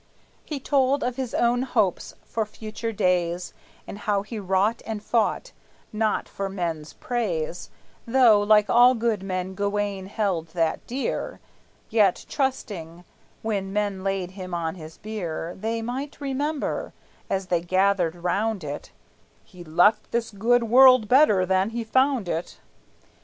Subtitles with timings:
[0.43, 3.53] He told of his own hopes for future days,
[3.85, 5.51] And how he wrought and fought
[5.93, 7.69] not for men's praise,
[8.07, 11.39] (Though like all good men Gawayne held that dear),
[11.91, 13.05] Yet trusting,
[13.43, 16.93] when men laid him on his bier, They might remember,
[17.29, 18.89] as they gathered round it,
[19.43, 22.57] "He left this good world better than he found it."